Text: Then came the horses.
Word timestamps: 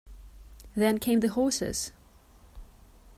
Then 0.75 0.97
came 0.97 1.19
the 1.19 1.27
horses. 1.29 1.91